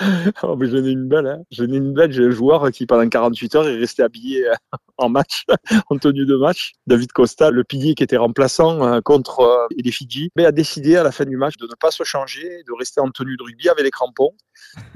oh, 0.42 0.56
mais 0.56 0.68
j'en 0.68 0.84
ai 0.84 0.90
une 0.90 1.08
belle. 1.08 1.26
Hein. 1.26 1.42
J'en 1.50 1.64
ai 1.64 1.76
une 1.76 1.92
belle. 1.92 2.12
J'ai 2.12 2.24
un 2.24 2.30
joueur 2.30 2.70
qui, 2.70 2.86
pendant 2.86 3.08
48 3.08 3.54
heures, 3.54 3.68
est 3.68 3.78
resté 3.78 4.02
habillé 4.02 4.48
euh, 4.48 4.54
en 4.96 5.08
match, 5.08 5.44
en 5.90 5.98
tenue 5.98 6.26
de 6.26 6.36
match. 6.36 6.72
David 6.86 7.12
Costa, 7.12 7.50
le 7.50 7.64
pilier 7.64 7.94
qui 7.94 8.02
était 8.02 8.16
remplaçant 8.16 8.86
euh, 8.86 9.00
contre 9.00 9.40
euh, 9.40 9.66
les 9.76 9.90
Fidji, 9.90 10.30
mais 10.36 10.44
a 10.44 10.52
décidé 10.52 10.96
à 10.96 11.02
la 11.02 11.12
fin 11.12 11.24
du 11.24 11.36
match 11.36 11.56
de 11.56 11.66
ne 11.66 11.74
pas 11.78 11.90
se 11.90 12.04
changer, 12.04 12.62
de 12.66 12.72
rester 12.78 13.00
en 13.00 13.10
tenue 13.10 13.36
de 13.36 13.42
rugby 13.42 13.68
avec 13.68 13.84
les 13.84 13.90
crampons. 13.90 14.32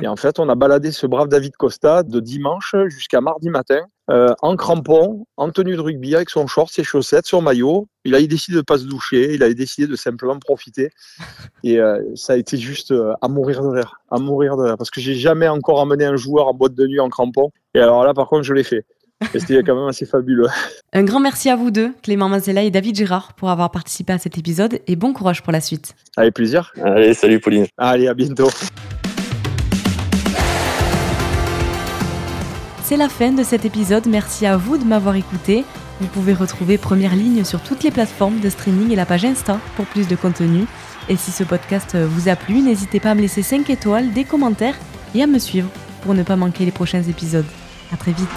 Et 0.01 0.07
en 0.07 0.17
fait, 0.17 0.39
on 0.39 0.49
a 0.49 0.55
baladé 0.55 0.93
ce 0.93 1.07
brave 1.07 1.29
David 1.29 1.57
Costa 1.57 2.03
de 2.03 2.21
dimanche 2.21 2.75
jusqu'à 2.89 3.21
mardi 3.21 3.51
matin 3.51 3.81
euh, 4.11 4.35
en 4.43 4.55
crampon, 4.57 5.27
en 5.37 5.51
tenue 5.51 5.77
de 5.77 5.81
rugby, 5.81 6.15
avec 6.15 6.29
son 6.29 6.47
short, 6.47 6.71
ses 6.71 6.85
chaussettes, 6.85 7.27
son 7.27 7.41
maillot. 7.41 7.89
Il 8.05 8.15
a 8.15 8.23
décidé 8.23 8.57
de 8.57 8.63
pas 8.63 8.77
se 8.77 8.85
doucher, 8.85 9.35
il 9.35 9.43
a 9.43 9.53
décidé 9.55 9.87
de 9.87 9.97
simplement 9.97 10.39
profiter. 10.39 10.91
Et 11.65 11.79
euh, 11.79 12.03
ça 12.15 12.35
a 12.35 12.37
été 12.37 12.59
juste 12.59 12.93
euh, 12.93 13.15
à 13.23 13.29
mourir 13.29 13.63
de 13.63 13.69
rire, 13.69 14.01
à 14.11 14.19
mourir 14.19 14.57
de 14.57 14.65
rire. 14.65 14.77
Parce 14.77 14.91
que 14.91 15.01
j'ai 15.01 15.15
jamais 15.15 15.49
encore 15.49 15.81
emmené 15.81 16.05
un 16.05 16.17
joueur 16.17 16.49
en 16.49 16.55
boîte 16.55 16.75
de 16.75 16.87
nuit 16.87 17.01
en 17.01 17.09
crampon. 17.09 17.51
Et 17.75 17.81
alors 17.81 18.05
là, 18.05 18.13
par 18.13 18.29
contre, 18.29 18.43
je 18.43 18.53
l'ai 18.53 18.65
fait. 18.65 18.85
Et 19.33 19.39
c'était 19.39 19.63
quand 19.63 19.77
même 19.77 19.89
assez 19.89 20.05
fabuleux. 20.05 20.49
Un 20.93 21.05
grand 21.05 21.21
merci 21.21 21.49
à 21.49 21.57
vous 21.57 21.71
deux, 21.71 21.93
Clément 22.03 22.29
Mazella 22.29 22.63
et 22.63 22.71
David 22.71 22.97
Girard, 22.97 23.33
pour 23.35 23.49
avoir 23.49 23.71
participé 23.71 24.13
à 24.13 24.19
cet 24.19 24.37
épisode 24.37 24.81
et 24.87 24.97
bon 24.97 25.13
courage 25.13 25.43
pour 25.43 25.53
la 25.53 25.61
suite. 25.61 25.95
Avec 26.17 26.35
plaisir. 26.35 26.73
Allez, 26.83 27.15
salut 27.15 27.41
Pauline. 27.41 27.67
Allez, 27.79 28.09
à 28.09 28.15
bientôt. 28.15 28.51
C'est 32.85 32.99
la 32.99 33.09
fin 33.09 33.33
de 33.33 33.43
cet 33.43 33.65
épisode, 33.65 34.07
merci 34.07 34.45
à 34.45 34.59
vous 34.59 34.77
de 34.77 34.85
m'avoir 34.85 35.17
écouté. 35.17 35.65
Vous 36.03 36.07
pouvez 36.07 36.35
retrouver 36.35 36.77
Première 36.77 37.17
Ligne 37.17 37.43
sur 37.43 37.63
toutes 37.63 37.83
les 37.83 37.91
plateformes 37.91 38.41
de 38.41 38.51
streaming 38.51 38.93
et 38.93 38.95
la 38.95 39.07
page 39.07 39.25
Insta 39.25 39.59
pour 39.75 39.87
plus 39.87 40.07
de 40.07 40.15
contenu. 40.17 40.67
Et 41.09 41.17
si 41.17 41.31
ce 41.31 41.45
podcast 41.45 41.97
vous 41.97 42.29
a 42.29 42.37
plu, 42.37 42.61
n'hésitez 42.61 43.01
pas 43.01 43.13
à 43.13 43.15
me 43.15 43.23
laisser 43.23 43.41
5 43.41 43.71
étoiles, 43.71 44.13
des 44.13 44.25
commentaires 44.25 44.77
et 45.15 45.23
à 45.23 45.27
me 45.27 45.39
suivre 45.39 45.71
pour 46.03 46.13
ne 46.13 46.23
pas 46.23 46.37
manquer 46.37 46.67
les 46.67 46.73
prochains 46.73 47.03
épisodes. 47.03 47.47
A 47.91 47.97
très 47.97 48.13
vite 48.13 48.29